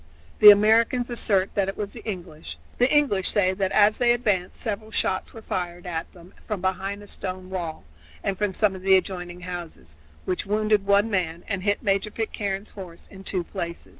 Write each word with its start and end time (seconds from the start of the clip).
The 0.39 0.49
Americans 0.49 1.11
assert 1.11 1.53
that 1.53 1.69
it 1.69 1.77
was 1.77 1.93
the 1.93 2.03
English; 2.05 2.57
the 2.79 2.91
English 2.91 3.29
say 3.29 3.53
that 3.53 3.71
as 3.71 3.99
they 3.99 4.13
advanced 4.13 4.59
several 4.59 4.89
shots 4.89 5.31
were 5.31 5.43
fired 5.43 5.85
at 5.85 6.11
them 6.11 6.33
from 6.47 6.59
behind 6.59 7.03
a 7.03 7.07
stone 7.07 7.51
wall 7.51 7.83
and 8.23 8.35
from 8.35 8.55
some 8.55 8.73
of 8.73 8.81
the 8.81 8.95
adjoining 8.97 9.41
houses, 9.41 9.97
which 10.25 10.43
wounded 10.47 10.87
one 10.87 11.11
man 11.11 11.43
and 11.47 11.61
hit 11.61 11.83
Major 11.83 12.09
Pitcairne's 12.09 12.71
horse 12.71 13.07
in 13.11 13.23
two 13.23 13.43
places. 13.43 13.89